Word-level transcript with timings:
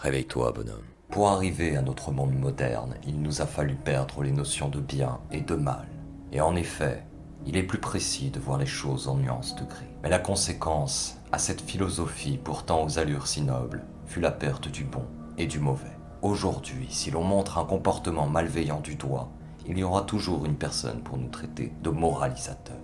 Réveille-toi, 0.00 0.52
bonhomme. 0.52 0.86
Pour 1.10 1.28
arriver 1.28 1.76
à 1.76 1.82
notre 1.82 2.10
monde 2.10 2.32
moderne, 2.32 2.94
il 3.06 3.20
nous 3.20 3.42
a 3.42 3.46
fallu 3.46 3.74
perdre 3.74 4.22
les 4.22 4.32
notions 4.32 4.70
de 4.70 4.80
bien 4.80 5.20
et 5.30 5.42
de 5.42 5.54
mal. 5.54 5.86
Et 6.32 6.40
en 6.40 6.56
effet, 6.56 7.04
il 7.44 7.58
est 7.58 7.62
plus 7.62 7.80
précis 7.80 8.30
de 8.30 8.40
voir 8.40 8.56
les 8.56 8.64
choses 8.64 9.08
en 9.08 9.16
nuances 9.16 9.54
de 9.56 9.64
gris. 9.64 9.84
Mais 10.02 10.08
la 10.08 10.18
conséquence 10.18 11.18
à 11.32 11.38
cette 11.38 11.60
philosophie 11.60 12.40
pourtant 12.42 12.82
aux 12.82 12.98
allures 12.98 13.26
si 13.26 13.42
nobles 13.42 13.84
fut 14.06 14.20
la 14.20 14.30
perte 14.30 14.68
du 14.68 14.84
bon 14.84 15.04
et 15.36 15.46
du 15.46 15.58
mauvais. 15.58 15.98
Aujourd'hui, 16.22 16.86
si 16.88 17.10
l'on 17.10 17.22
montre 17.22 17.58
un 17.58 17.66
comportement 17.66 18.26
malveillant 18.26 18.80
du 18.80 18.94
doigt, 18.94 19.28
il 19.66 19.76
y 19.76 19.82
aura 19.82 20.00
toujours 20.00 20.46
une 20.46 20.56
personne 20.56 21.02
pour 21.02 21.18
nous 21.18 21.28
traiter 21.28 21.74
de 21.82 21.90
moralisateurs. 21.90 22.76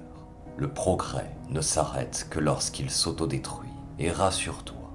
Le 0.59 0.69
progrès 0.69 1.35
ne 1.49 1.63
s'arrête 1.63 2.27
que 2.29 2.41
lorsqu'il 2.41 2.91
s'autodétruit. 2.91 3.71
Et 3.99 4.11
rassure-toi, 4.11 4.86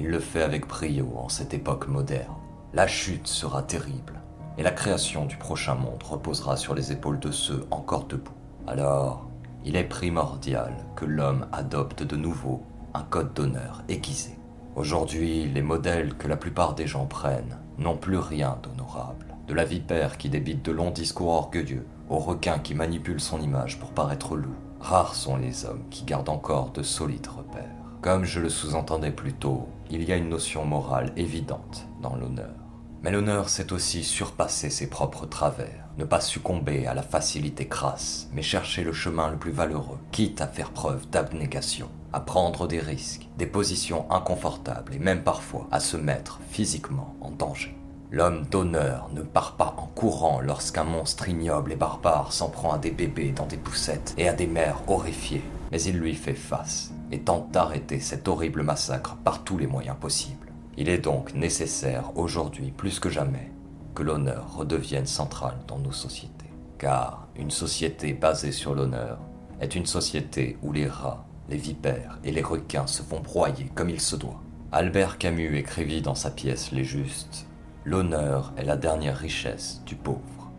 il 0.00 0.08
le 0.08 0.18
fait 0.18 0.42
avec 0.42 0.66
brio 0.66 1.12
en 1.14 1.28
cette 1.28 1.52
époque 1.52 1.86
moderne. 1.86 2.34
La 2.72 2.86
chute 2.86 3.26
sera 3.26 3.62
terrible, 3.62 4.22
et 4.56 4.62
la 4.62 4.70
création 4.70 5.26
du 5.26 5.36
prochain 5.36 5.74
monde 5.74 6.02
reposera 6.02 6.56
sur 6.56 6.74
les 6.74 6.90
épaules 6.90 7.20
de 7.20 7.30
ceux 7.30 7.66
encore 7.70 8.06
debout. 8.06 8.32
Alors, 8.66 9.28
il 9.62 9.76
est 9.76 9.84
primordial 9.84 10.74
que 10.96 11.04
l'homme 11.04 11.46
adopte 11.52 12.02
de 12.02 12.16
nouveau 12.16 12.62
un 12.94 13.02
code 13.02 13.34
d'honneur 13.34 13.82
aiguisé. 13.90 14.38
Aujourd'hui, 14.74 15.46
les 15.46 15.60
modèles 15.60 16.14
que 16.14 16.28
la 16.28 16.38
plupart 16.38 16.74
des 16.74 16.86
gens 16.86 17.04
prennent 17.04 17.58
n'ont 17.76 17.98
plus 17.98 18.16
rien 18.16 18.56
d'honorable. 18.62 19.36
De 19.48 19.52
la 19.52 19.66
vipère 19.66 20.16
qui 20.16 20.30
débite 20.30 20.64
de 20.64 20.72
longs 20.72 20.92
discours 20.92 21.32
orgueilleux 21.32 21.86
au 22.08 22.16
requin 22.16 22.58
qui 22.58 22.74
manipule 22.74 23.20
son 23.20 23.38
image 23.42 23.78
pour 23.78 23.90
paraître 23.90 24.34
loup, 24.34 24.56
rares 24.80 25.14
sont 25.14 25.36
les 25.36 25.66
hommes 25.66 25.84
qui 25.90 26.04
gardent 26.04 26.30
encore 26.30 26.70
de 26.70 26.82
solides 26.82 27.26
repères. 27.26 27.79
Comme 28.02 28.24
je 28.24 28.40
le 28.40 28.48
sous-entendais 28.48 29.10
plus 29.10 29.34
tôt, 29.34 29.68
il 29.90 30.04
y 30.04 30.12
a 30.12 30.16
une 30.16 30.30
notion 30.30 30.64
morale 30.64 31.12
évidente 31.18 31.86
dans 32.00 32.16
l'honneur. 32.16 32.54
Mais 33.02 33.10
l'honneur, 33.10 33.50
c'est 33.50 33.72
aussi 33.72 34.04
surpasser 34.04 34.70
ses 34.70 34.88
propres 34.88 35.26
travers, 35.26 35.86
ne 35.98 36.04
pas 36.04 36.22
succomber 36.22 36.86
à 36.86 36.94
la 36.94 37.02
facilité 37.02 37.68
crasse, 37.68 38.28
mais 38.32 38.40
chercher 38.40 38.84
le 38.84 38.94
chemin 38.94 39.28
le 39.28 39.36
plus 39.36 39.50
valeureux, 39.50 39.98
quitte 40.12 40.40
à 40.40 40.46
faire 40.46 40.70
preuve 40.70 41.10
d'abnégation, 41.10 41.90
à 42.14 42.20
prendre 42.20 42.66
des 42.66 42.80
risques, 42.80 43.28
des 43.36 43.46
positions 43.46 44.10
inconfortables 44.10 44.94
et 44.94 44.98
même 44.98 45.22
parfois 45.22 45.68
à 45.70 45.78
se 45.78 45.98
mettre 45.98 46.40
physiquement 46.48 47.16
en 47.20 47.30
danger. 47.30 47.76
L'homme 48.10 48.46
d'honneur 48.46 49.10
ne 49.12 49.20
part 49.20 49.56
pas 49.56 49.74
en 49.76 49.86
courant 49.86 50.40
lorsqu'un 50.40 50.84
monstre 50.84 51.28
ignoble 51.28 51.72
et 51.72 51.76
barbare 51.76 52.32
s'en 52.32 52.48
prend 52.48 52.72
à 52.72 52.78
des 52.78 52.92
bébés 52.92 53.32
dans 53.32 53.46
des 53.46 53.58
poussettes 53.58 54.14
et 54.16 54.26
à 54.26 54.32
des 54.32 54.46
mères 54.46 54.80
horrifiées, 54.88 55.44
mais 55.70 55.82
il 55.82 55.98
lui 55.98 56.14
fait 56.14 56.34
face 56.34 56.92
et 57.10 57.20
tente 57.20 57.50
d'arrêter 57.50 58.00
cet 58.00 58.28
horrible 58.28 58.62
massacre 58.62 59.16
par 59.16 59.44
tous 59.44 59.58
les 59.58 59.66
moyens 59.66 59.96
possibles. 59.98 60.52
Il 60.76 60.88
est 60.88 60.98
donc 60.98 61.34
nécessaire 61.34 62.16
aujourd'hui 62.16 62.70
plus 62.70 63.00
que 63.00 63.10
jamais 63.10 63.50
que 63.94 64.02
l'honneur 64.02 64.54
redevienne 64.56 65.06
central 65.06 65.54
dans 65.66 65.78
nos 65.78 65.92
sociétés. 65.92 66.50
Car 66.78 67.28
une 67.36 67.50
société 67.50 68.12
basée 68.12 68.52
sur 68.52 68.74
l'honneur 68.74 69.18
est 69.60 69.74
une 69.74 69.86
société 69.86 70.56
où 70.62 70.72
les 70.72 70.86
rats, 70.86 71.26
les 71.48 71.56
vipères 71.56 72.18
et 72.24 72.32
les 72.32 72.42
requins 72.42 72.86
se 72.86 73.02
font 73.02 73.20
broyer 73.20 73.70
comme 73.74 73.90
il 73.90 74.00
se 74.00 74.16
doit. 74.16 74.40
Albert 74.72 75.18
Camus 75.18 75.58
écrivit 75.58 76.00
dans 76.00 76.14
sa 76.14 76.30
pièce 76.30 76.70
Les 76.70 76.84
Justes 76.84 77.46
L'honneur 77.84 78.52
est 78.56 78.64
la 78.64 78.76
dernière 78.76 79.16
richesse 79.16 79.82
du 79.86 79.96
pauvre. 79.96 80.50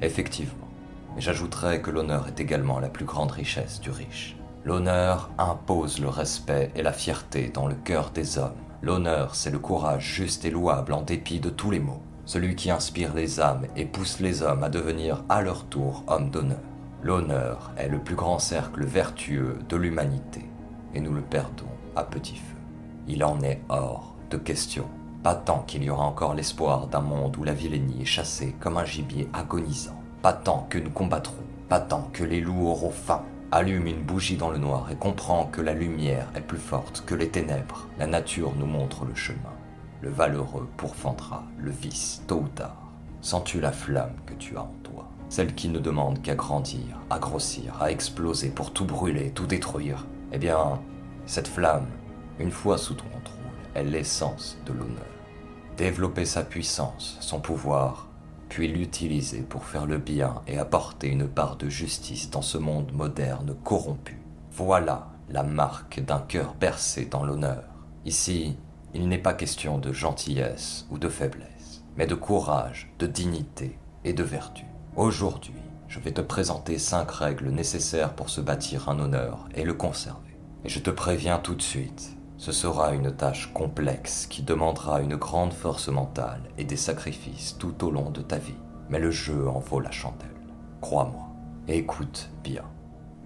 Effectivement, 0.00 0.68
mais 1.14 1.20
j'ajouterais 1.20 1.82
que 1.82 1.90
l'honneur 1.90 2.28
est 2.28 2.40
également 2.40 2.78
la 2.78 2.88
plus 2.88 3.04
grande 3.04 3.32
richesse 3.32 3.80
du 3.80 3.90
riche. 3.90 4.37
L'honneur 4.64 5.30
impose 5.38 6.00
le 6.00 6.08
respect 6.08 6.70
et 6.74 6.82
la 6.82 6.92
fierté 6.92 7.48
dans 7.48 7.66
le 7.66 7.74
cœur 7.74 8.10
des 8.10 8.38
hommes. 8.38 8.56
L'honneur, 8.82 9.34
c'est 9.34 9.50
le 9.50 9.58
courage 9.58 10.14
juste 10.14 10.44
et 10.44 10.50
louable 10.50 10.92
en 10.92 11.02
dépit 11.02 11.40
de 11.40 11.50
tous 11.50 11.70
les 11.70 11.80
maux. 11.80 12.02
Celui 12.24 12.54
qui 12.54 12.70
inspire 12.70 13.14
les 13.14 13.40
âmes 13.40 13.66
et 13.76 13.86
pousse 13.86 14.20
les 14.20 14.42
hommes 14.42 14.62
à 14.62 14.68
devenir 14.68 15.24
à 15.28 15.40
leur 15.42 15.64
tour 15.64 16.04
hommes 16.06 16.30
d'honneur. 16.30 16.58
L'honneur 17.02 17.72
est 17.76 17.88
le 17.88 17.98
plus 17.98 18.16
grand 18.16 18.38
cercle 18.38 18.84
vertueux 18.84 19.58
de 19.68 19.76
l'humanité 19.76 20.44
et 20.94 21.00
nous 21.00 21.12
le 21.12 21.22
perdons 21.22 21.68
à 21.96 22.02
petit 22.02 22.36
feu. 22.36 22.56
Il 23.06 23.24
en 23.24 23.40
est 23.40 23.62
hors 23.68 24.14
de 24.30 24.36
question. 24.36 24.86
Pas 25.22 25.34
tant 25.34 25.60
qu'il 25.60 25.82
y 25.82 25.90
aura 25.90 26.04
encore 26.04 26.34
l'espoir 26.34 26.86
d'un 26.88 27.00
monde 27.00 27.36
où 27.36 27.44
la 27.44 27.54
vilainie 27.54 28.02
est 28.02 28.06
chassée 28.06 28.54
comme 28.60 28.76
un 28.76 28.84
gibier 28.84 29.28
agonisant. 29.32 30.00
Pas 30.22 30.32
tant 30.32 30.66
que 30.68 30.78
nous 30.78 30.90
combattrons. 30.90 31.44
Pas 31.68 31.80
tant 31.80 32.08
que 32.12 32.24
les 32.24 32.40
loups 32.40 32.68
auront 32.68 32.90
faim. 32.90 33.22
Allume 33.50 33.86
une 33.86 34.02
bougie 34.02 34.36
dans 34.36 34.50
le 34.50 34.58
noir 34.58 34.90
et 34.92 34.96
comprends 34.96 35.46
que 35.46 35.62
la 35.62 35.72
lumière 35.72 36.28
est 36.34 36.42
plus 36.42 36.58
forte 36.58 37.02
que 37.06 37.14
les 37.14 37.30
ténèbres. 37.30 37.86
La 37.98 38.06
nature 38.06 38.52
nous 38.58 38.66
montre 38.66 39.06
le 39.06 39.14
chemin. 39.14 39.54
Le 40.02 40.10
valeureux 40.10 40.68
pourfendra 40.76 41.44
le 41.56 41.70
vice 41.70 42.22
tôt 42.26 42.40
ou 42.40 42.48
tard. 42.48 42.92
Sens-tu 43.22 43.62
la 43.62 43.72
flamme 43.72 44.16
que 44.26 44.34
tu 44.34 44.58
as 44.58 44.64
en 44.64 44.74
toi? 44.82 45.08
Celle 45.30 45.54
qui 45.54 45.70
ne 45.70 45.78
demande 45.78 46.20
qu'à 46.20 46.34
grandir, 46.34 46.98
à 47.08 47.18
grossir, 47.18 47.74
à 47.80 47.90
exploser 47.90 48.50
pour 48.50 48.74
tout 48.74 48.84
brûler, 48.84 49.30
tout 49.30 49.46
détruire. 49.46 50.06
Eh 50.30 50.38
bien, 50.38 50.78
cette 51.24 51.48
flamme, 51.48 51.86
une 52.38 52.50
fois 52.50 52.76
sous 52.76 52.94
ton 52.94 53.06
contrôle, 53.06 53.38
est 53.74 53.84
l'essence 53.84 54.58
de 54.66 54.74
l'honneur. 54.74 55.06
Développer 55.78 56.26
sa 56.26 56.44
puissance, 56.44 57.16
son 57.20 57.40
pouvoir, 57.40 58.07
puis 58.48 58.68
l'utiliser 58.68 59.40
pour 59.40 59.64
faire 59.64 59.86
le 59.86 59.98
bien 59.98 60.42
et 60.46 60.58
apporter 60.58 61.08
une 61.08 61.28
part 61.28 61.56
de 61.56 61.68
justice 61.68 62.30
dans 62.30 62.42
ce 62.42 62.58
monde 62.58 62.92
moderne 62.92 63.54
corrompu. 63.64 64.20
Voilà 64.52 65.08
la 65.28 65.42
marque 65.42 66.00
d'un 66.00 66.20
cœur 66.20 66.54
bercé 66.54 67.04
dans 67.04 67.24
l'honneur. 67.24 67.64
Ici, 68.04 68.56
il 68.94 69.08
n'est 69.08 69.18
pas 69.18 69.34
question 69.34 69.78
de 69.78 69.92
gentillesse 69.92 70.86
ou 70.90 70.98
de 70.98 71.08
faiblesse, 71.08 71.84
mais 71.96 72.06
de 72.06 72.14
courage, 72.14 72.92
de 72.98 73.06
dignité 73.06 73.78
et 74.04 74.14
de 74.14 74.22
vertu. 74.22 74.64
Aujourd'hui, 74.96 75.52
je 75.88 76.00
vais 76.00 76.12
te 76.12 76.20
présenter 76.20 76.78
cinq 76.78 77.10
règles 77.10 77.50
nécessaires 77.50 78.14
pour 78.14 78.30
se 78.30 78.40
bâtir 78.40 78.88
un 78.88 78.98
honneur 78.98 79.48
et 79.54 79.64
le 79.64 79.74
conserver. 79.74 80.36
Et 80.64 80.68
je 80.68 80.80
te 80.80 80.90
préviens 80.90 81.38
tout 81.38 81.54
de 81.54 81.62
suite, 81.62 82.17
ce 82.38 82.52
sera 82.52 82.94
une 82.94 83.10
tâche 83.10 83.52
complexe 83.52 84.26
qui 84.26 84.42
demandera 84.42 85.00
une 85.00 85.16
grande 85.16 85.52
force 85.52 85.88
mentale 85.88 86.42
et 86.56 86.64
des 86.64 86.76
sacrifices 86.76 87.58
tout 87.58 87.84
au 87.84 87.90
long 87.90 88.10
de 88.10 88.22
ta 88.22 88.38
vie. 88.38 88.54
Mais 88.88 89.00
le 89.00 89.10
jeu 89.10 89.48
en 89.48 89.58
vaut 89.58 89.80
la 89.80 89.90
chandelle. 89.90 90.28
Crois-moi. 90.80 91.26
Écoute 91.66 92.30
bien. 92.44 92.62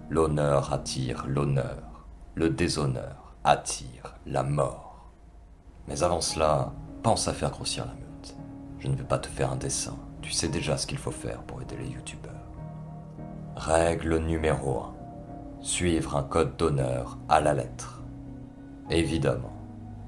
L'honneur 0.09 0.73
attire 0.73 1.25
l'honneur. 1.27 2.07
Le 2.33 2.49
déshonneur 2.49 3.35
attire 3.43 4.15
la 4.25 4.41
mort. 4.41 5.11
Mais 5.87 6.01
avant 6.01 6.21
cela, 6.21 6.73
pense 7.03 7.27
à 7.27 7.33
faire 7.33 7.51
grossir 7.51 7.85
la 7.85 7.93
meute. 7.93 8.35
Je 8.79 8.87
ne 8.87 8.95
vais 8.95 9.03
pas 9.03 9.19
te 9.19 9.27
faire 9.27 9.51
un 9.51 9.57
dessin. 9.57 9.95
Tu 10.23 10.31
sais 10.31 10.47
déjà 10.47 10.75
ce 10.75 10.87
qu'il 10.87 10.97
faut 10.97 11.11
faire 11.11 11.43
pour 11.43 11.61
aider 11.61 11.77
les 11.77 11.89
youtubeurs. 11.89 12.33
Règle 13.55 14.17
numéro 14.17 14.79
1. 14.79 14.93
Suivre 15.61 16.15
un 16.15 16.23
code 16.23 16.57
d'honneur 16.57 17.19
à 17.29 17.41
la 17.41 17.53
lettre. 17.53 17.92
Évidemment, 18.89 19.53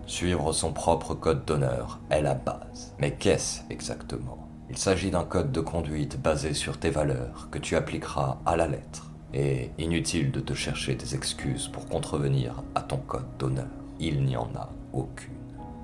suivre 0.06 0.52
son 0.52 0.74
propre 0.74 1.14
code 1.14 1.46
d'honneur 1.46 2.00
est 2.10 2.22
la 2.22 2.36
base. 2.36 2.94
Mais 3.00 3.16
qu'est-ce 3.16 3.62
exactement? 3.70 4.48
Il 4.70 4.78
s'agit 4.78 5.12
d'un 5.12 5.24
code 5.24 5.52
de 5.52 5.62
conduite 5.62 6.22
basé 6.22 6.54
sur 6.54 6.80
tes 6.80 6.90
valeurs 6.90 7.50
que 7.52 7.60
tu 7.60 7.76
appliqueras 7.76 8.38
à 8.46 8.56
la 8.56 8.68
lettre. 8.68 9.12
Et 9.34 9.72
inutile 9.78 10.32
de 10.32 10.40
te 10.40 10.54
chercher 10.54 10.96
des 10.96 11.16
excuses 11.16 11.68
pour 11.68 11.88
contrevenir 11.88 12.64
à 12.74 12.82
ton 12.82 12.98
code 12.98 13.38
d'honneur. 13.38 13.68
Il 14.00 14.24
n'y 14.24 14.38
en 14.38 14.50
a 14.56 14.70
aucune. 14.94 15.34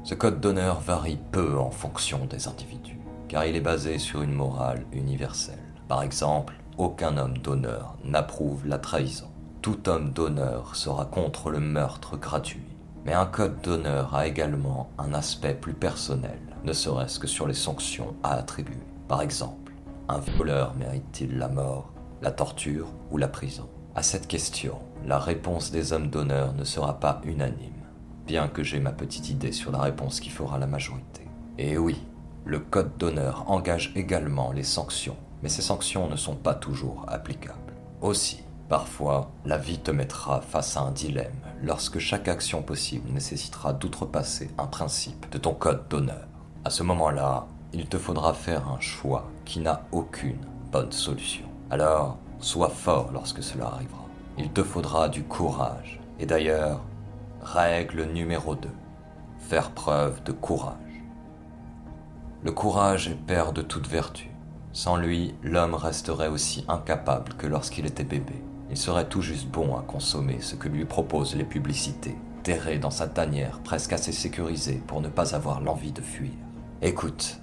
Ce 0.04 0.16
code 0.16 0.40
d'honneur 0.40 0.80
varie 0.80 1.20
peu 1.32 1.58
en 1.58 1.70
fonction 1.70 2.26
des 2.26 2.48
individus, 2.48 3.00
car 3.28 3.46
il 3.46 3.56
est 3.56 3.62
basé 3.62 4.00
sur 4.00 4.22
une 4.22 4.34
morale 4.34 4.86
universelle. 4.92 5.60
Par 5.88 6.02
exemple, 6.02 6.56
aucun 6.78 7.18
homme 7.18 7.38
d'honneur 7.38 7.98
n'approuve 8.04 8.66
la 8.66 8.80
trahison. 8.80 9.28
Tout 9.62 9.90
homme 9.90 10.12
d'honneur 10.12 10.76
sera 10.76 11.06
contre 11.06 11.52
le 11.52 11.60
meurtre 11.60 12.18
gratuit. 12.18 12.66
Mais 13.06 13.14
un 13.14 13.26
code 13.26 13.62
d'honneur 13.62 14.14
a 14.16 14.28
également 14.28 14.90
un 14.98 15.14
aspect 15.14 15.54
plus 15.54 15.74
personnel, 15.74 16.40
ne 16.64 16.74
serait-ce 16.74 17.20
que 17.20 17.28
sur 17.28 17.48
les 17.48 17.54
sanctions 17.54 18.16
à 18.24 18.34
attribuer. 18.34 18.78
Par 19.08 19.22
exemple, 19.22 19.74
un 20.08 20.20
voleur 20.38 20.76
mérite-t-il 20.76 21.38
la 21.38 21.48
mort, 21.48 21.92
la 22.22 22.32
torture 22.32 22.88
ou 23.10 23.18
la 23.18 23.28
prison? 23.28 23.68
À 23.96 24.04
cette 24.04 24.28
question, 24.28 24.78
la 25.06 25.20
réponse 25.20 25.72
des 25.72 25.94
hommes 25.94 26.10
d'honneur 26.10 26.54
ne 26.54 26.64
sera 26.64 27.00
pas 27.00 27.22
unanime, 27.24 27.88
bien 28.28 28.48
que 28.48 28.64
j'ai 28.64 28.80
ma 28.80 28.92
petite 28.92 29.30
idée 29.30 29.52
sur 29.52 29.72
la 29.72 29.80
réponse 29.80 30.20
qui 30.20 30.30
fera 30.30 30.60
la 30.60 30.68
majorité. 30.68 31.28
Et 31.58 31.78
oui, 31.78 32.02
le 32.46 32.60
code 32.60 32.98
d'honneur 32.98 33.46
engage 33.48 33.92
également 33.96 34.52
les 34.52 34.64
sanctions, 34.64 35.18
mais 35.42 35.50
ces 35.50 35.62
sanctions 35.62 36.08
ne 36.08 36.16
sont 36.16 36.36
pas 36.36 36.54
toujours 36.54 37.06
applicables. 37.08 37.58
Aussi, 38.02 38.44
Parfois, 38.72 39.30
la 39.44 39.58
vie 39.58 39.80
te 39.80 39.92
mettra 39.92 40.40
face 40.40 40.78
à 40.78 40.80
un 40.80 40.92
dilemme 40.92 41.42
lorsque 41.64 42.00
chaque 42.00 42.28
action 42.28 42.62
possible 42.62 43.10
nécessitera 43.12 43.74
d'outrepasser 43.74 44.50
un 44.58 44.68
principe 44.68 45.30
de 45.32 45.38
ton 45.38 45.54
code 45.54 45.88
d'honneur. 45.90 46.28
À 46.66 46.70
ce 46.70 46.84
moment-là, 46.84 47.48
il 47.74 47.88
te 47.88 47.98
faudra 47.98 48.34
faire 48.34 48.68
un 48.68 48.80
choix 48.80 49.30
qui 49.46 49.60
n'a 49.60 49.84
aucune 49.92 50.40
bonne 50.72 50.92
solution. 50.92 51.46
Alors, 51.70 52.18
sois 52.40 52.70
fort 52.70 53.12
lorsque 53.14 53.44
cela 53.44 53.68
arrivera. 53.68 54.06
Il 54.38 54.52
te 54.52 54.64
faudra 54.64 55.10
du 55.10 55.24
courage. 55.24 56.00
Et 56.20 56.26
d'ailleurs, 56.26 56.82
règle 57.42 58.04
numéro 58.06 58.56
2. 58.56 58.70
Faire 59.40 59.72
preuve 59.72 60.24
de 60.24 60.32
courage. 60.32 60.76
Le 62.44 62.52
courage 62.52 63.08
est 63.08 63.16
père 63.16 63.54
de 63.54 63.62
toute 63.62 63.88
vertu. 63.88 64.30
Sans 64.74 64.96
lui, 64.96 65.36
l'homme 65.44 65.76
resterait 65.76 66.30
aussi 66.30 66.66
incapable 66.68 67.34
que 67.34 67.48
lorsqu'il 67.48 67.86
était 67.86 68.04
bébé. 68.04 68.42
Il 68.72 68.78
serait 68.78 69.10
tout 69.10 69.22
juste 69.22 69.50
bon 69.50 69.76
à 69.76 69.82
consommer 69.82 70.38
ce 70.40 70.56
que 70.56 70.70
lui 70.70 70.86
proposent 70.86 71.36
les 71.36 71.44
publicités, 71.44 72.16
terré 72.42 72.80
dans 72.80 72.90
sa 72.90 73.06
tanière 73.06 73.60
presque 73.60 73.92
assez 73.92 74.14
sécurisée 74.14 74.82
pour 74.88 75.02
ne 75.02 75.10
pas 75.10 75.36
avoir 75.36 75.60
l'envie 75.60 75.92
de 75.92 76.02
fuir. 76.02 76.32
Écoute, 76.82 77.42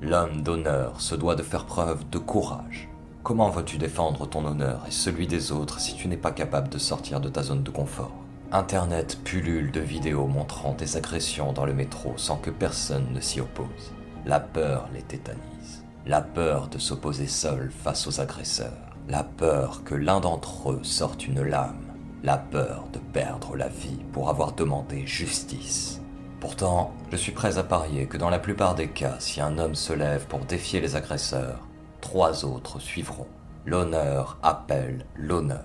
l'homme 0.00 0.42
d'honneur 0.42 1.00
se 1.00 1.16
doit 1.16 1.34
de 1.34 1.42
faire 1.42 1.66
preuve 1.66 2.08
de 2.10 2.18
courage. 2.18 2.88
Comment 3.24 3.50
veux-tu 3.50 3.78
défendre 3.78 4.28
ton 4.28 4.44
honneur 4.44 4.84
et 4.86 4.92
celui 4.92 5.26
des 5.26 5.50
autres 5.50 5.80
si 5.80 5.96
tu 5.96 6.06
n'es 6.06 6.16
pas 6.16 6.30
capable 6.30 6.68
de 6.68 6.78
sortir 6.78 7.20
de 7.20 7.28
ta 7.28 7.42
zone 7.42 7.64
de 7.64 7.70
confort? 7.70 8.14
Internet 8.52 9.18
pullule 9.24 9.72
de 9.72 9.80
vidéos 9.80 10.28
montrant 10.28 10.74
des 10.74 10.96
agressions 10.96 11.52
dans 11.52 11.66
le 11.66 11.74
métro 11.74 12.14
sans 12.16 12.36
que 12.36 12.50
personne 12.50 13.12
ne 13.12 13.20
s'y 13.20 13.40
oppose. 13.40 13.92
La 14.24 14.38
peur 14.38 14.88
les 14.94 15.02
tétanise. 15.02 15.84
La 16.06 16.20
peur 16.20 16.68
de 16.68 16.78
s'opposer 16.78 17.26
seul 17.26 17.72
face 17.72 18.06
aux 18.06 18.20
agresseurs 18.20 18.89
la 19.08 19.24
peur 19.24 19.82
que 19.84 19.94
l'un 19.94 20.20
d'entre 20.20 20.72
eux 20.72 20.80
sorte 20.82 21.26
une 21.26 21.42
lame, 21.42 21.94
la 22.22 22.38
peur 22.38 22.84
de 22.92 22.98
perdre 22.98 23.56
la 23.56 23.68
vie 23.68 23.98
pour 24.12 24.28
avoir 24.28 24.52
demandé 24.52 25.06
justice. 25.06 26.00
Pourtant, 26.40 26.92
je 27.10 27.16
suis 27.16 27.32
prêt 27.32 27.58
à 27.58 27.64
parier 27.64 28.06
que 28.06 28.16
dans 28.16 28.30
la 28.30 28.38
plupart 28.38 28.74
des 28.74 28.88
cas, 28.88 29.16
si 29.18 29.40
un 29.40 29.58
homme 29.58 29.74
se 29.74 29.92
lève 29.92 30.26
pour 30.26 30.40
défier 30.40 30.80
les 30.80 30.96
agresseurs, 30.96 31.68
trois 32.00 32.44
autres 32.44 32.78
suivront. 32.78 33.26
L'honneur 33.66 34.38
appelle 34.42 35.04
l'honneur. 35.16 35.64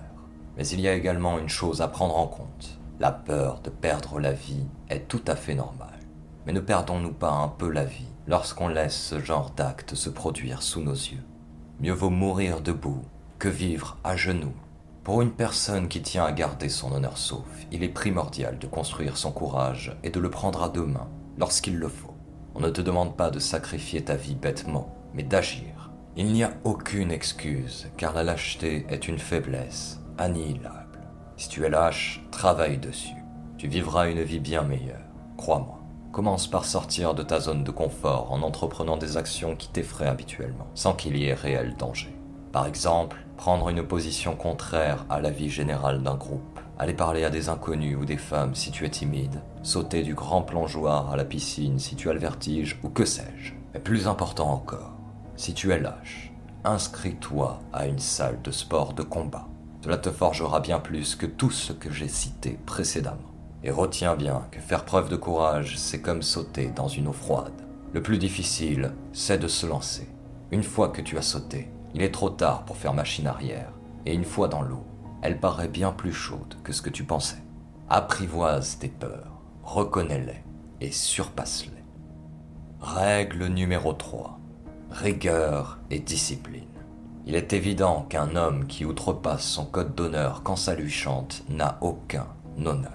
Mais 0.58 0.68
il 0.68 0.82
y 0.82 0.88
a 0.88 0.94
également 0.94 1.40
une 1.40 1.50
chose 1.50 1.82
à 1.82 1.88
prendre 1.88 2.18
en 2.18 2.28
compte. 2.28 2.80
La 3.00 3.12
peur 3.12 3.62
de 3.62 3.70
perdre 3.70 4.20
la 4.20 4.34
vie 4.34 4.68
est 4.90 5.08
tout 5.08 5.24
à 5.28 5.36
fait 5.36 5.56
normale. 5.56 5.90
Mais 6.46 6.54
ne 6.54 6.60
perdons-nous 6.60 7.14
pas 7.14 7.32
un 7.32 7.48
peu 7.48 7.70
la 7.70 7.86
vie 7.86 8.08
lorsqu'on 8.28 8.68
laisse 8.68 8.98
ce 8.98 9.20
genre 9.20 9.52
d'acte 9.52 9.96
se 9.96 10.10
produire 10.10 10.62
sous 10.62 10.82
nos 10.82 10.94
yeux? 10.94 11.24
Mieux 11.80 11.94
vaut 11.94 12.10
mourir 12.10 12.62
debout 12.62 13.04
que 13.40 13.50
vivre 13.50 13.98
à 14.04 14.16
genoux. 14.16 14.54
Pour 15.04 15.22
une 15.22 15.32
personne 15.32 15.88
qui 15.88 16.02
tient 16.02 16.26
à 16.26 16.32
garder 16.32 16.70
son 16.70 16.92
honneur 16.92 17.18
sauf, 17.18 17.46
il 17.72 17.84
est 17.84 17.90
primordial 17.90 18.58
de 18.58 18.68
construire 18.68 19.18
son 19.18 19.32
courage 19.32 19.96
et 20.04 20.10
de 20.10 20.20
le 20.20 20.30
prendre 20.30 20.64
à 20.64 20.70
deux 20.70 20.86
mains 20.86 21.10
lorsqu'il 21.38 21.78
le 21.78 21.90
faut. 21.90 22.16
On 22.56 22.60
ne 22.60 22.70
te 22.70 22.82
demande 22.82 23.16
pas 23.16 23.30
de 23.30 23.40
sacrifier 23.40 24.04
ta 24.04 24.16
vie 24.16 24.36
bêtement, 24.36 24.96
mais 25.14 25.24
d'agir. 25.24 25.92
Il 26.16 26.32
n'y 26.32 26.44
a 26.44 26.54
aucune 26.64 27.12
excuse, 27.12 27.88
car 27.98 28.14
la 28.14 28.24
lâcheté 28.24 28.86
est 28.90 29.08
une 29.08 29.20
faiblesse 29.20 30.00
annihilable. 30.18 31.02
Si 31.36 31.50
tu 31.50 31.66
es 31.66 31.70
lâche, 31.70 32.24
travaille 32.32 32.78
dessus. 32.78 33.16
Tu 33.58 33.68
vivras 33.68 34.10
une 34.10 34.22
vie 34.22 34.40
bien 34.40 34.62
meilleure, 34.62 35.06
crois-moi. 35.38 35.82
Commence 36.14 36.48
par 36.48 36.64
sortir 36.64 37.14
de 37.14 37.24
ta 37.24 37.42
zone 37.42 37.66
de 37.66 37.72
confort 37.72 38.32
en 38.32 38.42
entreprenant 38.42 38.96
des 38.96 39.18
actions 39.18 39.58
qui 39.58 39.68
t'effraient 39.68 40.08
habituellement, 40.08 40.68
sans 40.74 40.94
qu'il 40.94 41.18
y 41.18 41.26
ait 41.26 41.34
réel 41.34 41.76
danger. 41.78 42.16
Par 42.54 42.68
exemple, 42.68 43.25
prendre 43.38 43.70
une 43.70 43.84
position 43.84 44.36
contraire 44.36 45.06
à 45.10 45.22
la 45.22 45.30
vie 45.30 45.50
générale 45.50 46.02
d'un 46.02 46.16
groupe, 46.16 46.60
aller 46.80 46.94
parler 46.94 47.24
à 47.24 47.30
des 47.30 47.50
inconnus 47.50 47.98
ou 48.00 48.06
des 48.06 48.18
femmes 48.18 48.56
si 48.56 48.72
tu 48.72 48.86
es 48.86 48.90
timide, 48.90 49.42
sauter 49.64 50.04
du 50.04 50.14
grand 50.14 50.42
plongeoir 50.42 51.12
à 51.12 51.18
la 51.18 51.26
piscine 51.26 51.80
si 51.80 51.96
tu 51.96 52.10
as 52.10 52.14
le 52.14 52.20
vertige 52.20 52.80
ou 52.84 52.90
que 52.90 53.06
sais-je. 53.06 53.54
Mais 53.74 53.80
plus 53.80 54.08
important 54.08 54.52
encore, 54.52 54.94
si 55.36 55.54
tu 55.54 55.72
es 55.72 55.80
lâche, 55.80 56.32
inscris-toi 56.64 57.60
à 57.74 57.88
une 57.88 58.00
salle 58.00 58.42
de 58.42 58.52
sport 58.52 58.94
de 58.94 59.04
combat. 59.04 59.48
Cela 59.84 59.98
te 59.98 60.10
forgera 60.10 60.62
bien 60.62 60.80
plus 60.80 61.16
que 61.16 61.28
tout 61.28 61.52
ce 61.52 61.72
que 61.72 61.92
j'ai 61.92 62.08
cité 62.08 62.58
précédemment. 62.66 63.32
Et 63.64 63.72
retiens 63.72 64.16
bien 64.16 64.48
que 64.52 64.60
faire 64.60 64.86
preuve 64.86 65.10
de 65.10 65.16
courage, 65.16 65.78
c'est 65.78 66.02
comme 66.02 66.22
sauter 66.22 66.68
dans 66.76 66.88
une 66.88 67.08
eau 67.08 67.14
froide. 67.14 67.54
Le 67.94 68.02
plus 68.02 68.18
difficile, 68.18 68.94
c'est 69.14 69.38
de 69.38 69.48
se 69.48 69.66
lancer. 69.66 70.08
Une 70.52 70.64
fois 70.64 70.90
que 70.90 71.02
tu 71.02 71.18
as 71.18 71.22
sauté, 71.22 71.70
il 71.96 72.02
est 72.02 72.12
trop 72.14 72.30
tard 72.30 72.66
pour 72.66 72.76
faire 72.76 72.94
machine 72.94 73.26
arrière, 73.26 73.72
et 74.06 74.14
une 74.14 74.26
fois 74.26 74.50
dans 74.50 74.62
l'eau, 74.62 74.84
elle 75.22 75.40
paraît 75.40 75.70
bien 75.70 75.94
plus 75.94 76.12
chaude 76.12 76.56
que 76.62 76.74
ce 76.74 76.82
que 76.82 76.90
tu 76.90 77.06
pensais. 77.06 77.42
Apprivoise 77.90 78.78
tes 78.80 78.90
peurs, 78.90 79.40
reconnais-les 79.64 80.44
et 80.82 80.92
surpasse-les. 80.92 81.72
Règle 82.82 83.46
numéro 83.46 83.94
3. 83.94 84.38
Rigueur 84.92 85.80
et 85.90 86.00
discipline. 86.00 86.68
Il 87.26 87.34
est 87.34 87.54
évident 87.54 88.06
qu'un 88.10 88.36
homme 88.36 88.68
qui 88.68 88.84
outrepasse 88.84 89.46
son 89.46 89.66
code 89.66 89.96
d'honneur 89.96 90.44
quand 90.44 90.58
ça 90.58 90.76
lui 90.76 90.92
chante 90.92 91.44
n'a 91.48 91.78
aucun 91.80 92.28
honneur. 92.58 92.92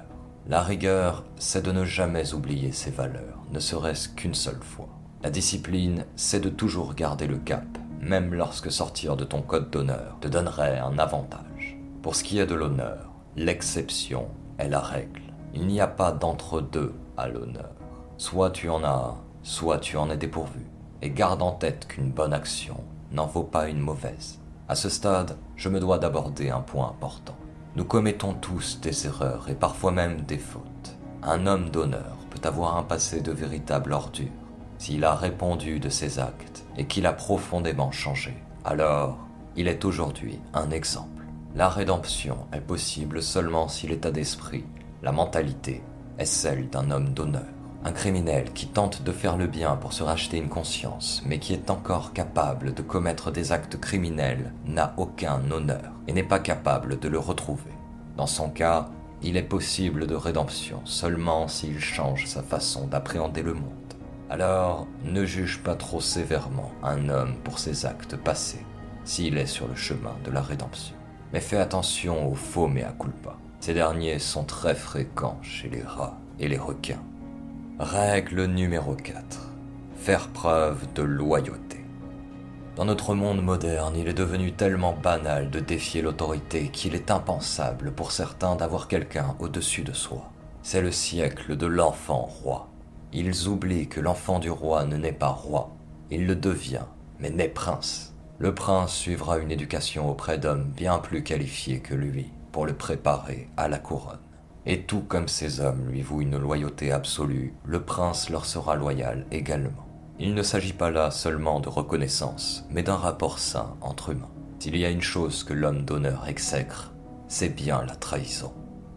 La 0.47 0.63
rigueur, 0.63 1.25
c'est 1.37 1.65
de 1.65 1.73
ne 1.73 1.87
jamais 1.87 2.35
oublier 2.35 2.73
ses 2.73 2.91
valeurs, 2.91 3.39
ne 3.51 3.61
serait-ce 3.61 4.11
qu'une 4.11 4.35
seule 4.35 4.63
fois. 4.63 4.91
La 5.23 5.31
discipline, 5.31 6.05
c'est 6.17 6.41
de 6.41 6.51
toujours 6.51 6.95
garder 6.95 7.27
le 7.27 7.39
cap, 7.39 7.65
même 8.01 8.35
lorsque 8.35 8.73
sortir 8.73 9.17
de 9.17 9.25
ton 9.25 9.43
code 9.43 9.71
d'honneur 9.71 10.17
te 10.21 10.29
donnerait 10.29 10.79
un 10.79 10.99
avantage. 10.99 11.79
Pour 12.03 12.17
ce 12.17 12.25
qui 12.25 12.39
est 12.39 12.47
de 12.47 12.55
l'honneur, 12.55 13.11
l'exception 13.37 14.29
est 14.59 14.69
la 14.69 14.81
règle. 14.81 15.23
Il 15.55 15.67
n'y 15.67 15.81
a 15.81 15.87
pas 15.87 16.13
d'entre-deux 16.13 16.95
à 17.17 17.29
l'honneur. 17.29 17.71
Soit 18.17 18.51
tu 18.51 18.69
en 18.69 18.85
as 18.85 19.17
soit 19.43 19.79
tu 19.79 19.97
en 19.97 20.11
es 20.11 20.17
dépourvu. 20.17 20.67
Et 21.03 21.11
garde 21.11 21.43
en 21.43 21.53
tête 21.53 21.89
qu'une 21.89 22.11
bonne 22.11 22.35
action 22.35 22.77
n'en 23.11 23.27
vaut 23.27 23.45
pas 23.45 23.69
une 23.69 23.81
mauvaise. 23.81 24.39
À 24.69 24.75
ce 24.75 24.89
stade, 24.89 25.37
je 25.57 25.69
me 25.69 25.81
dois 25.81 25.99
d'aborder 25.99 26.51
un 26.51 26.61
point 26.61 26.89
important. 26.89 27.35
Nous 27.75 27.85
commettons 27.85 28.35
tous 28.35 28.81
des 28.81 29.07
erreurs 29.07 29.49
et 29.49 29.55
parfois 29.55 29.93
même 29.93 30.21
des 30.23 30.39
fautes. 30.39 30.97
Un 31.23 31.47
homme 31.47 31.71
d'honneur 31.71 32.17
peut 32.31 32.47
avoir 32.47 32.77
un 32.77 32.83
passé 32.83 33.21
de 33.21 33.33
véritable 33.33 33.93
ordure. 33.93 34.29
S'il 34.81 35.05
a 35.05 35.15
répondu 35.15 35.79
de 35.79 35.91
ses 35.91 36.19
actes 36.19 36.65
et 36.79 36.87
qu'il 36.87 37.05
a 37.05 37.13
profondément 37.13 37.93
changé, 37.93 38.35
alors 38.65 39.19
il 39.55 39.69
est 39.69 39.85
aujourd'hui 39.85 40.41
un 40.55 40.71
exemple. 40.71 41.27
La 41.55 41.69
rédemption 41.69 42.47
est 42.55 42.63
possible 42.63 43.23
seulement 43.23 43.69
si 43.69 43.87
l'état 43.87 44.11
d'esprit, 44.11 44.65
la 45.03 45.13
mentalité, 45.13 45.83
est 46.17 46.25
celle 46.25 46.71
d'un 46.71 46.91
homme 46.91 47.13
d'honneur. 47.13 47.45
Un 47.85 47.93
criminel 47.93 48.55
qui 48.55 48.69
tente 48.69 49.03
de 49.03 49.13
faire 49.13 49.37
le 49.37 49.49
bien 49.49 49.77
pour 49.77 49.93
se 49.93 50.03
racheter 50.03 50.39
une 50.39 50.49
conscience, 50.49 51.23
mais 51.27 51.39
qui 51.39 51.53
est 51.53 51.69
encore 51.69 52.15
capable 52.15 52.73
de 52.73 52.81
commettre 52.81 53.31
des 53.31 53.53
actes 53.53 53.79
criminels, 53.79 54.55
n'a 54.65 54.95
aucun 54.97 55.43
honneur 55.51 55.93
et 56.09 56.15
n'est 56.15 56.23
pas 56.23 56.39
capable 56.39 56.99
de 56.99 57.09
le 57.09 57.19
retrouver. 57.19 57.75
Dans 58.17 58.27
son 58.27 58.49
cas, 58.49 58.89
il 59.23 59.37
est 59.37 59.43
possible 59.43 60.07
de 60.07 60.15
rédemption 60.15 60.81
seulement 60.87 61.49
s'il 61.49 61.81
change 61.81 62.25
sa 62.25 62.43
façon 62.43 62.87
d'appréhender 62.87 63.43
le 63.43 63.53
monde. 63.53 63.90
Alors, 64.31 64.87
ne 65.05 65.25
juge 65.25 65.59
pas 65.59 65.75
trop 65.75 66.01
sévèrement 66.01 66.71
un 66.85 67.09
homme 67.09 67.35
pour 67.43 67.59
ses 67.59 67.85
actes 67.85 68.15
passés, 68.15 68.65
s'il 69.05 69.37
est 69.37 69.47
sur 69.47 69.67
le 69.67 69.75
chemin 69.75 70.15
de 70.25 70.31
la 70.31 70.41
rédemption. 70.41 70.95
Mais 71.33 71.41
fais 71.41 71.57
attention 71.57 72.31
aux 72.31 72.37
faux 72.37 72.69
mea 72.69 72.93
culpa. 72.93 73.37
Ces 73.59 73.75
derniers 73.75 74.21
sont 74.21 74.45
très 74.45 74.77
fréquents 74.77 75.41
chez 75.43 75.69
les 75.69 75.83
rats 75.83 76.17
et 76.39 76.47
les 76.47 76.59
requins. 76.59 77.03
Règle 77.81 78.45
numéro 78.45 78.95
4. 78.95 79.51
Faire 79.97 80.29
preuve 80.29 80.87
de 80.95 81.03
loyauté. 81.03 81.85
Dans 82.77 82.85
notre 82.85 83.15
monde 83.15 83.43
moderne, 83.43 83.97
il 83.97 84.07
est 84.07 84.15
devenu 84.15 84.53
tellement 84.53 84.93
banal 84.93 85.51
de 85.51 85.59
défier 85.59 86.03
l'autorité 86.03 86.69
qu'il 86.69 86.95
est 86.95 87.11
impensable 87.11 87.91
pour 87.91 88.13
certains 88.13 88.55
d'avoir 88.55 88.87
quelqu'un 88.87 89.35
au-dessus 89.41 89.83
de 89.83 89.93
soi. 89.93 90.31
C'est 90.63 90.83
le 90.83 90.93
siècle 90.93 91.57
de 91.57 91.67
l'enfant 91.67 92.21
roi. 92.21 92.69
Ils 93.13 93.49
oublient 93.49 93.89
que 93.89 94.01
l'enfant 94.01 94.39
du 94.39 94.51
roi 94.51 94.85
ne 94.85 94.97
naît 94.97 95.13
pas 95.13 95.31
roi, 95.31 95.71
il 96.11 96.27
le 96.27 96.37
devient, 96.37 96.87
mais 97.19 97.31
naît 97.31 97.49
prince. 97.49 98.15
Le 98.39 98.55
prince 98.55 98.95
suivra 98.95 99.39
une 99.39 99.51
éducation 99.51 100.11
auprès 100.11 100.39
d'hommes 100.39 100.71
bien 100.77 100.99
plus 100.99 101.23
qualifiés 101.23 101.81
que 101.81 101.95
lui 101.95 102.31
pour 102.53 102.67
le 102.67 102.75
préparer 102.75 103.49
à 103.57 103.69
la 103.69 103.79
couronne. 103.79 104.19
Et 104.67 104.83
tout 104.83 105.01
comme 105.01 105.29
ces 105.29 105.61
hommes 105.61 105.89
lui 105.89 106.03
vouent 106.03 106.23
une 106.23 106.39
loyauté 106.39 106.93
absolue, 106.93 107.55
le 107.65 107.83
prince 107.83 108.31
leur 108.31 108.45
sera 108.45 108.77
loyal 108.77 109.27
également. 109.31 109.87
Il 110.19 110.35
ne 110.35 110.43
s'agit 110.43 110.73
pas 110.73 110.91
là 110.91 111.11
seulement 111.11 111.61
de 111.61 111.69
reconnaissance, 111.69 112.67
mais 112.71 112.83
d'un 112.83 112.97
rapport 112.97 113.39
sain 113.39 113.77
entre 113.81 114.11
humains. 114.11 114.31
S'il 114.59 114.77
y 114.77 114.85
a 114.85 114.91
une 114.91 115.01
chose 115.01 115.45
que 115.45 115.55
l'homme 115.55 115.85
d'honneur 115.85 116.29
exècre, 116.29 116.93
c'est 117.29 117.49
bien 117.49 117.85
la 117.87 117.97
trahison. 117.97 118.53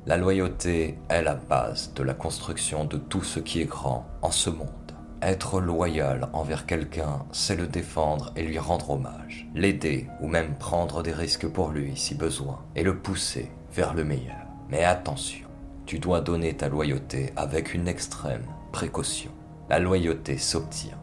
La 0.06 0.18
loyauté 0.18 0.98
est 1.08 1.22
la 1.22 1.36
base 1.36 1.94
de 1.94 2.04
la 2.04 2.14
construction 2.14 2.84
de 2.84 2.98
tout 2.98 3.24
ce 3.24 3.40
qui 3.40 3.62
est 3.62 3.66
grand 3.66 4.06
en 4.22 4.32
ce 4.32 4.50
monde. 4.50 4.68
Être 5.22 5.62
loyal 5.62 6.28
envers 6.34 6.66
quelqu'un, 6.66 7.26
c'est 7.32 7.56
le 7.56 7.68
défendre 7.68 8.34
et 8.36 8.44
lui 8.44 8.60
rendre 8.60 8.90
hommage, 8.90 9.48
l'aider 9.56 10.08
ou 10.20 10.28
même 10.28 10.56
prendre 10.56 11.04
des 11.04 11.14
risques 11.14 11.48
pour 11.48 11.70
lui 11.70 11.96
si 11.96 12.16
besoin, 12.16 12.66
et 12.76 12.84
le 12.84 12.98
pousser 12.98 13.50
vers 13.72 13.94
le 13.94 14.04
meilleur. 14.04 14.46
Mais 14.70 14.84
attention, 14.84 15.48
tu 15.86 16.00
dois 16.00 16.20
donner 16.20 16.54
ta 16.54 16.68
loyauté 16.68 17.32
avec 17.38 17.74
une 17.74 17.88
extrême 17.88 18.46
précaution. 18.74 19.32
La 19.70 19.80
loyauté 19.80 20.38
s'obtient, 20.38 21.00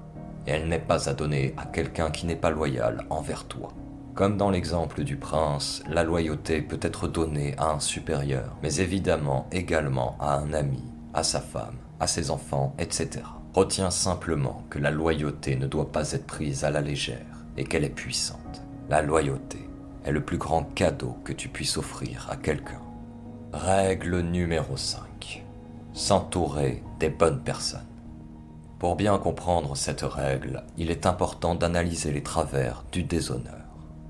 et 0.46 0.50
elle 0.50 0.68
n'est 0.68 0.78
pas 0.78 1.08
à 1.08 1.14
donner 1.14 1.54
à 1.56 1.64
quelqu'un 1.64 2.10
qui 2.10 2.26
n'est 2.26 2.36
pas 2.36 2.50
loyal 2.50 3.06
envers 3.08 3.46
toi. 3.46 3.70
Comme 4.14 4.36
dans 4.36 4.50
l'exemple 4.50 5.04
du 5.04 5.16
prince, 5.16 5.82
la 5.88 6.02
loyauté 6.02 6.60
peut 6.60 6.80
être 6.82 7.08
donnée 7.08 7.54
à 7.58 7.70
un 7.70 7.80
supérieur, 7.80 8.56
mais 8.62 8.76
évidemment 8.76 9.46
également 9.52 10.16
à 10.20 10.36
un 10.36 10.52
ami, 10.52 10.82
à 11.14 11.22
sa 11.22 11.40
femme, 11.40 11.76
à 12.00 12.06
ses 12.06 12.30
enfants, 12.30 12.74
etc. 12.78 13.22
Retiens 13.54 13.90
simplement 13.90 14.64
que 14.68 14.78
la 14.78 14.90
loyauté 14.90 15.56
ne 15.56 15.66
doit 15.66 15.90
pas 15.92 16.12
être 16.12 16.26
prise 16.26 16.64
à 16.64 16.70
la 16.70 16.80
légère 16.80 17.44
et 17.56 17.64
qu'elle 17.64 17.84
est 17.84 17.90
puissante. 17.90 18.62
La 18.88 19.02
loyauté 19.02 19.68
est 20.04 20.12
le 20.12 20.24
plus 20.24 20.38
grand 20.38 20.64
cadeau 20.74 21.16
que 21.24 21.32
tu 21.32 21.48
puisses 21.48 21.76
offrir 21.76 22.28
à 22.30 22.36
quelqu'un. 22.36 22.80
Règle 23.52 24.20
numéro 24.20 24.76
5. 24.76 25.44
S'entourer 25.92 26.82
des 26.98 27.10
bonnes 27.10 27.42
personnes. 27.42 27.80
Pour 28.78 28.96
bien 28.96 29.18
comprendre 29.18 29.76
cette 29.76 30.02
règle, 30.02 30.64
il 30.78 30.90
est 30.90 31.06
important 31.06 31.54
d'analyser 31.54 32.12
les 32.12 32.22
travers 32.22 32.84
du 32.92 33.02
déshonneur. 33.02 33.59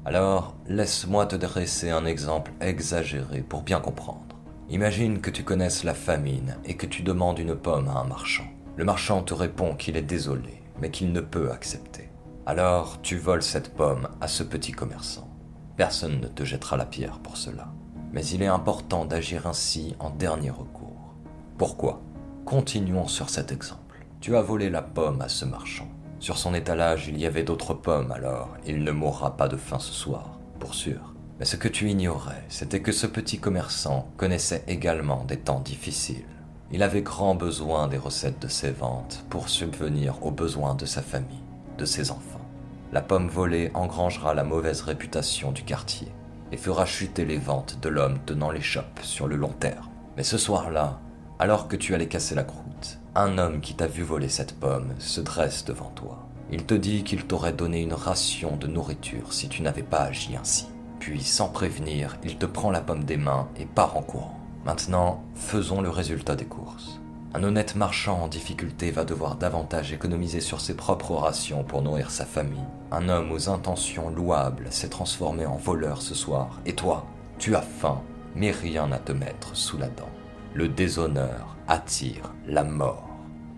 Alors, 0.07 0.54
laisse-moi 0.66 1.26
te 1.26 1.37
dresser 1.37 1.90
un 1.90 2.07
exemple 2.07 2.52
exagéré 2.62 3.42
pour 3.42 3.62
bien 3.62 3.80
comprendre. 3.80 4.40
Imagine 4.71 5.21
que 5.21 5.30
tu 5.30 5.45
connaisses 5.45 5.85
la 5.85 5.92
famine 5.92 6.57
et 6.64 6.75
que 6.76 6.87
tu 6.87 7.02
demandes 7.02 7.38
une 7.38 7.54
pomme 7.54 7.88
à 7.88 7.99
un 7.99 8.04
marchand. 8.04 8.47
Le 8.76 8.85
marchand 8.87 9.23
te 9.23 9.35
répond 9.35 9.75
qu'il 9.75 9.99
est 9.99 10.02
désolé, 10.02 10.62
mais 10.80 10.90
qu'il 10.90 11.12
ne 11.12 11.21
peut 11.21 11.50
accepter. 11.50 12.09
Alors 12.47 13.02
tu 13.02 13.19
voles 13.19 13.42
cette 13.42 13.75
pomme 13.75 14.09
à 14.23 14.26
ce 14.26 14.42
petit 14.42 14.73
commerçant. 14.73 15.28
Personne 15.76 16.19
ne 16.21 16.28
te 16.28 16.45
jettera 16.45 16.78
la 16.78 16.87
pierre 16.87 17.19
pour 17.19 17.37
cela. 17.37 17.69
Mais 18.12 18.25
il 18.25 18.42
est 18.42 18.47
important 18.47 19.04
d'agir 19.04 19.47
ainsi 19.47 19.95
en 19.99 20.09
dernier 20.09 20.50
recours. 20.50 21.14
Pourquoi? 21.59 22.00
Continuons 22.47 23.07
sur 23.07 23.28
cet 23.28 23.52
exemple. 23.52 24.07
Tu 24.21 24.35
as 24.35 24.42
volé 24.42 24.71
la 24.71 24.83
pomme 24.83 25.21
à 25.21 25.28
ce 25.28 25.45
marchand. 25.45 25.88
Sur 26.20 26.36
son 26.36 26.52
étalage, 26.52 27.08
il 27.08 27.18
y 27.18 27.24
avait 27.24 27.44
d'autres 27.44 27.72
pommes, 27.72 28.12
alors 28.12 28.50
il 28.66 28.84
ne 28.84 28.92
mourra 28.92 29.38
pas 29.38 29.48
de 29.48 29.56
faim 29.56 29.78
ce 29.78 29.94
soir, 29.94 30.38
pour 30.58 30.74
sûr. 30.74 31.14
Mais 31.38 31.46
ce 31.46 31.56
que 31.56 31.66
tu 31.66 31.88
ignorais, 31.88 32.44
c'était 32.50 32.82
que 32.82 32.92
ce 32.92 33.06
petit 33.06 33.38
commerçant 33.38 34.06
connaissait 34.18 34.62
également 34.68 35.24
des 35.24 35.38
temps 35.38 35.60
difficiles. 35.60 36.26
Il 36.72 36.82
avait 36.82 37.00
grand 37.00 37.34
besoin 37.34 37.88
des 37.88 37.96
recettes 37.96 38.38
de 38.38 38.48
ses 38.48 38.70
ventes 38.70 39.24
pour 39.30 39.48
subvenir 39.48 40.22
aux 40.22 40.30
besoins 40.30 40.74
de 40.74 40.84
sa 40.84 41.00
famille, 41.00 41.42
de 41.78 41.86
ses 41.86 42.10
enfants. 42.10 42.46
La 42.92 43.00
pomme 43.00 43.28
volée 43.28 43.70
engrangera 43.72 44.34
la 44.34 44.44
mauvaise 44.44 44.82
réputation 44.82 45.52
du 45.52 45.62
quartier 45.62 46.08
et 46.52 46.58
fera 46.58 46.84
chuter 46.84 47.24
les 47.24 47.38
ventes 47.38 47.78
de 47.80 47.88
l'homme 47.88 48.18
tenant 48.26 48.50
l'échoppe 48.50 49.00
sur 49.00 49.26
le 49.26 49.36
long 49.36 49.54
terme. 49.58 49.88
Mais 50.18 50.22
ce 50.22 50.36
soir-là, 50.36 51.00
alors 51.40 51.68
que 51.68 51.76
tu 51.76 51.94
allais 51.94 52.06
casser 52.06 52.35
la 52.35 52.44
croûte, 52.44 52.99
un 53.14 53.38
homme 53.38 53.62
qui 53.62 53.75
t'a 53.75 53.87
vu 53.87 54.02
voler 54.02 54.28
cette 54.28 54.61
pomme 54.61 54.92
se 54.99 55.23
dresse 55.23 55.64
devant 55.64 55.90
toi. 55.94 56.18
Il 56.52 56.66
te 56.66 56.75
dit 56.75 57.02
qu'il 57.02 57.25
t'aurait 57.25 57.54
donné 57.54 57.80
une 57.80 57.94
ration 57.94 58.59
de 58.59 58.66
nourriture 58.66 59.32
si 59.32 59.49
tu 59.49 59.62
n'avais 59.62 59.82
pas 59.82 60.02
agi 60.02 60.37
ainsi. 60.37 60.66
Puis, 60.99 61.23
sans 61.23 61.49
prévenir, 61.49 62.18
il 62.25 62.37
te 62.37 62.44
prend 62.44 62.70
la 62.70 62.82
pomme 62.82 63.04
des 63.04 63.16
mains 63.16 63.49
et 63.59 63.64
part 63.64 63.97
en 63.97 64.02
courant. 64.02 64.38
Maintenant, 64.66 65.25
faisons 65.35 65.80
le 65.80 65.88
résultat 65.88 66.37
des 66.37 66.44
courses. 66.44 67.00
Un 67.32 67.42
honnête 67.42 67.75
marchand 67.75 68.20
en 68.20 68.28
difficulté 68.28 68.90
va 68.90 69.06
devoir 69.06 69.37
davantage 69.37 69.94
économiser 69.94 70.40
sur 70.40 70.61
ses 70.61 70.75
propres 70.75 71.14
rations 71.14 71.64
pour 71.64 71.80
nourrir 71.80 72.11
sa 72.11 72.26
famille. 72.26 72.61
Un 72.92 73.09
homme 73.09 73.32
aux 73.32 73.49
intentions 73.49 74.11
louables 74.11 74.66
s'est 74.68 74.90
transformé 74.90 75.47
en 75.47 75.56
voleur 75.56 76.02
ce 76.02 76.14
soir. 76.14 76.61
Et 76.66 76.75
toi, 76.75 77.06
tu 77.38 77.56
as 77.56 77.62
faim, 77.62 78.02
mais 78.35 78.50
rien 78.50 78.92
à 78.92 78.99
te 78.99 79.12
mettre 79.12 79.56
sous 79.56 79.78
la 79.78 79.88
dent. 79.88 80.11
Le 80.52 80.66
déshonneur 80.66 81.57
attire 81.69 82.35
la 82.45 82.64
mort. 82.64 83.09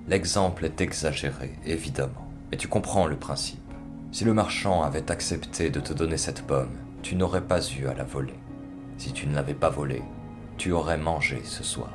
L'exemple 0.08 0.66
est 0.66 0.82
exagéré, 0.82 1.58
évidemment, 1.64 2.28
mais 2.50 2.58
tu 2.58 2.68
comprends 2.68 3.06
le 3.06 3.16
principe. 3.16 3.60
Si 4.10 4.24
le 4.24 4.34
marchand 4.34 4.82
avait 4.82 5.10
accepté 5.10 5.70
de 5.70 5.80
te 5.80 5.94
donner 5.94 6.18
cette 6.18 6.42
pomme, 6.42 6.76
tu 7.00 7.16
n'aurais 7.16 7.40
pas 7.40 7.66
eu 7.66 7.86
à 7.86 7.94
la 7.94 8.04
voler. 8.04 8.38
Si 8.98 9.12
tu 9.12 9.26
ne 9.26 9.34
l'avais 9.34 9.54
pas 9.54 9.70
volée, 9.70 10.02
tu 10.58 10.72
aurais 10.72 10.98
mangé 10.98 11.40
ce 11.44 11.64
soir 11.64 11.90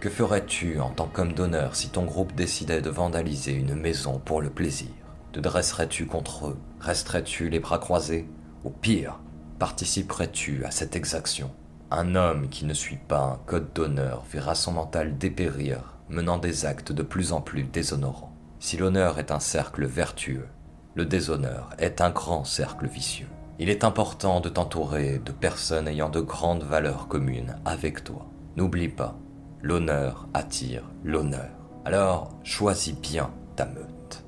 Que 0.00 0.10
ferais-tu 0.10 0.80
en 0.80 0.90
tant 0.90 1.06
qu'homme 1.06 1.32
d'honneur 1.32 1.76
si 1.76 1.90
ton 1.90 2.04
groupe 2.04 2.34
décidait 2.34 2.82
de 2.82 2.90
vandaliser 2.90 3.52
une 3.52 3.76
maison 3.76 4.18
pour 4.18 4.42
le 4.42 4.50
plaisir? 4.50 4.90
Te 5.30 5.38
dresserais-tu 5.38 6.06
contre 6.06 6.48
eux? 6.48 6.58
Resterais-tu 6.80 7.50
les 7.50 7.60
bras 7.60 7.78
croisés? 7.78 8.28
Ou 8.64 8.70
pire, 8.70 9.20
participerais-tu 9.60 10.64
à 10.64 10.72
cette 10.72 10.96
exaction? 10.96 11.52
Un 11.92 12.14
homme 12.14 12.48
qui 12.48 12.66
ne 12.66 12.74
suit 12.74 13.00
pas 13.08 13.22
un 13.22 13.38
code 13.46 13.72
d'honneur 13.72 14.24
verra 14.30 14.54
son 14.54 14.72
mental 14.72 15.18
dépérir, 15.18 15.98
menant 16.08 16.38
des 16.38 16.64
actes 16.64 16.92
de 16.92 17.02
plus 17.02 17.32
en 17.32 17.40
plus 17.40 17.64
déshonorants. 17.64 18.32
Si 18.60 18.76
l'honneur 18.76 19.18
est 19.18 19.32
un 19.32 19.40
cercle 19.40 19.86
vertueux, 19.86 20.46
le 20.94 21.04
déshonneur 21.04 21.70
est 21.78 22.00
un 22.00 22.10
grand 22.10 22.44
cercle 22.44 22.86
vicieux. 22.86 23.28
Il 23.58 23.68
est 23.68 23.84
important 23.84 24.40
de 24.40 24.48
t'entourer 24.48 25.18
de 25.18 25.32
personnes 25.32 25.88
ayant 25.88 26.10
de 26.10 26.20
grandes 26.20 26.62
valeurs 26.62 27.08
communes 27.08 27.56
avec 27.64 28.04
toi. 28.04 28.26
N'oublie 28.56 28.88
pas, 28.88 29.18
l'honneur 29.62 30.28
attire 30.34 30.84
l'honneur. 31.04 31.50
Alors, 31.84 32.38
choisis 32.44 32.94
bien 32.94 33.30
ta 33.56 33.66
meute. 33.66 34.24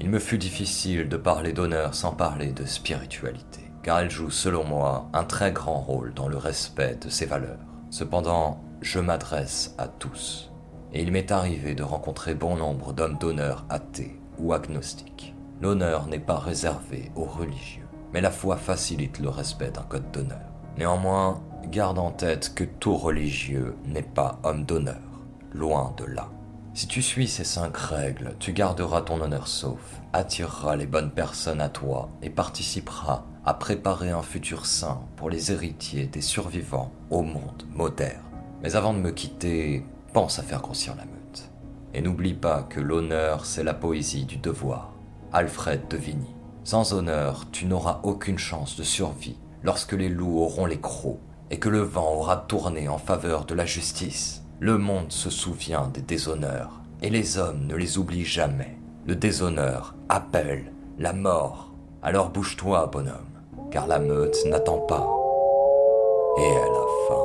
Il 0.00 0.10
me 0.10 0.18
fut 0.18 0.38
difficile 0.38 1.08
de 1.08 1.16
parler 1.16 1.52
d'honneur 1.52 1.94
sans 1.94 2.12
parler 2.12 2.52
de 2.52 2.64
spiritualité, 2.64 3.70
car 3.82 4.00
elle 4.00 4.10
joue, 4.10 4.30
selon 4.30 4.64
moi, 4.64 5.08
un 5.12 5.24
très 5.24 5.52
grand 5.52 5.80
rôle 5.80 6.14
dans 6.14 6.28
le 6.28 6.36
respect 6.36 6.96
de 7.00 7.08
ces 7.08 7.26
valeurs. 7.26 7.58
Cependant, 7.90 8.62
je 8.80 9.00
m'adresse 9.00 9.74
à 9.78 9.88
tous, 9.88 10.50
et 10.92 11.02
il 11.02 11.12
m'est 11.12 11.30
arrivé 11.30 11.74
de 11.74 11.82
rencontrer 11.82 12.34
bon 12.34 12.56
nombre 12.56 12.92
d'hommes 12.92 13.18
d'honneur 13.18 13.64
athées 13.68 14.20
ou 14.38 14.52
agnostiques. 14.52 15.34
L'honneur 15.60 16.06
n'est 16.06 16.18
pas 16.18 16.38
réservé 16.38 17.12
aux 17.14 17.24
religieux 17.24 17.82
mais 18.12 18.20
la 18.20 18.30
foi 18.30 18.56
facilite 18.56 19.18
le 19.18 19.28
respect 19.28 19.70
d'un 19.70 19.82
code 19.82 20.10
d'honneur. 20.12 20.38
Néanmoins, 20.78 21.42
garde 21.66 21.98
en 21.98 22.10
tête 22.10 22.54
que 22.54 22.64
tout 22.64 22.96
religieux 22.96 23.76
n'est 23.86 24.02
pas 24.02 24.38
homme 24.42 24.64
d'honneur, 24.64 25.00
loin 25.52 25.94
de 25.96 26.04
là. 26.04 26.28
Si 26.74 26.86
tu 26.86 27.02
suis 27.02 27.28
ces 27.28 27.44
cinq 27.44 27.76
règles, 27.76 28.34
tu 28.38 28.52
garderas 28.52 29.02
ton 29.02 29.20
honneur 29.20 29.46
sauf, 29.46 30.00
attireras 30.12 30.76
les 30.76 30.86
bonnes 30.86 31.10
personnes 31.10 31.60
à 31.60 31.68
toi 31.68 32.08
et 32.22 32.30
participeras 32.30 33.24
à 33.44 33.54
préparer 33.54 34.10
un 34.10 34.22
futur 34.22 34.66
sain 34.66 35.00
pour 35.16 35.30
les 35.30 35.52
héritiers 35.52 36.06
des 36.06 36.20
survivants 36.20 36.92
au 37.10 37.22
monde 37.22 37.64
moderne. 37.74 38.22
Mais 38.62 38.76
avant 38.76 38.94
de 38.94 38.98
me 38.98 39.10
quitter, 39.10 39.84
pense 40.12 40.38
à 40.38 40.42
faire 40.42 40.62
grossir 40.62 40.94
la 40.96 41.04
meute. 41.04 41.50
Et 41.94 42.00
n'oublie 42.00 42.34
pas 42.34 42.62
que 42.62 42.80
l'honneur, 42.80 43.44
c'est 43.44 43.64
la 43.64 43.74
poésie 43.74 44.24
du 44.24 44.36
devoir. 44.36 44.92
Alfred 45.32 45.88
de 45.88 45.96
Vigny. 45.96 46.34
Sans 46.64 46.92
honneur, 46.92 47.46
tu 47.50 47.66
n'auras 47.66 48.00
aucune 48.04 48.38
chance 48.38 48.76
de 48.76 48.84
survie 48.84 49.38
lorsque 49.62 49.92
les 49.92 50.08
loups 50.08 50.38
auront 50.38 50.66
les 50.66 50.80
crocs 50.80 51.18
et 51.50 51.58
que 51.58 51.68
le 51.68 51.80
vent 51.80 52.14
aura 52.14 52.36
tourné 52.36 52.88
en 52.88 52.98
faveur 52.98 53.44
de 53.44 53.54
la 53.54 53.66
justice. 53.66 54.44
Le 54.60 54.78
monde 54.78 55.10
se 55.10 55.28
souvient 55.28 55.88
des 55.88 56.02
déshonneurs 56.02 56.80
et 57.02 57.10
les 57.10 57.38
hommes 57.38 57.66
ne 57.66 57.74
les 57.74 57.98
oublient 57.98 58.24
jamais. 58.24 58.78
Le 59.06 59.16
déshonneur 59.16 59.94
appelle 60.08 60.72
la 60.98 61.12
mort. 61.12 61.72
Alors 62.02 62.30
bouge-toi, 62.30 62.86
bonhomme, 62.86 63.31
car 63.72 63.86
la 63.86 63.98
meute 63.98 64.44
n'attend 64.44 64.78
pas 64.78 65.08
et 66.38 66.42
elle 66.42 66.74
a 66.74 66.86
faim. 67.08 67.21